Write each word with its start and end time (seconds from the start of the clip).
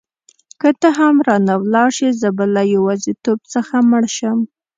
که 0.59 0.69
ته 0.81 0.89
هم 0.97 1.15
رانه 1.27 1.55
ولاړه 1.63 1.91
شې 1.97 2.09
زه 2.21 2.29
به 2.37 2.45
له 2.55 2.61
یوازیتوب 2.75 3.39
څخه 3.53 3.75
مړ 3.89 4.03
شم. 4.17 4.39